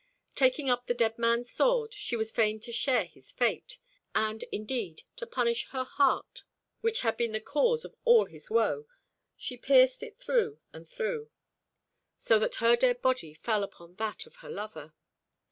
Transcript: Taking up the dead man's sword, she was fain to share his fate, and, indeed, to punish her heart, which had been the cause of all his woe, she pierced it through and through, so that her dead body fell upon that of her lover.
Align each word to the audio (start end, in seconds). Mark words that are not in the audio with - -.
Taking 0.33 0.67
up 0.67 0.87
the 0.87 0.95
dead 0.95 1.19
man's 1.19 1.51
sword, 1.51 1.93
she 1.93 2.15
was 2.15 2.31
fain 2.31 2.59
to 2.61 2.71
share 2.71 3.05
his 3.05 3.31
fate, 3.31 3.77
and, 4.15 4.41
indeed, 4.51 5.03
to 5.17 5.27
punish 5.27 5.67
her 5.69 5.83
heart, 5.83 6.43
which 6.79 7.01
had 7.01 7.17
been 7.17 7.33
the 7.33 7.39
cause 7.39 7.85
of 7.85 7.95
all 8.03 8.25
his 8.25 8.49
woe, 8.49 8.87
she 9.37 9.57
pierced 9.57 10.01
it 10.01 10.17
through 10.17 10.59
and 10.73 10.89
through, 10.89 11.29
so 12.17 12.39
that 12.39 12.55
her 12.55 12.75
dead 12.75 13.03
body 13.03 13.35
fell 13.35 13.63
upon 13.63 13.93
that 13.97 14.25
of 14.25 14.37
her 14.37 14.49
lover. 14.49 14.95